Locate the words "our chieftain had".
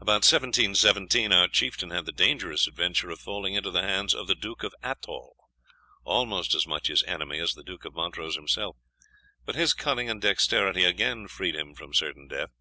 1.30-2.06